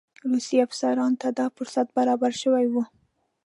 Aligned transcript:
روسي 0.29 0.57
افسرانو 0.67 1.17
ته 1.21 1.27
دا 1.39 1.45
فرصت 1.55 1.87
برابر 1.97 2.31
شوی 2.41 2.65
وو. 2.69 2.83